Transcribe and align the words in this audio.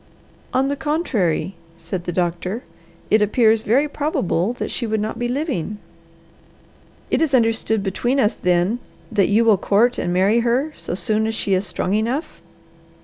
"On 0.51 0.67
the 0.67 0.75
contrary," 0.75 1.53
said 1.77 2.05
the 2.05 2.11
doctor, 2.11 2.63
"it 3.11 3.21
appears 3.21 3.61
very 3.61 3.87
probable 3.87 4.53
that 4.53 4.71
she 4.71 4.87
would 4.87 4.99
not 4.99 5.19
be 5.19 5.27
living." 5.27 5.77
"It 7.11 7.21
is 7.21 7.35
understood 7.35 7.83
between 7.83 8.19
us, 8.19 8.33
then, 8.33 8.79
that 9.11 9.29
you 9.29 9.45
will 9.45 9.57
court 9.59 9.99
and 9.99 10.11
marry 10.11 10.39
her 10.39 10.73
so 10.75 10.95
soon 10.95 11.27
as 11.27 11.35
she 11.35 11.53
is 11.53 11.67
strong 11.67 11.93
enough?" 11.93 12.41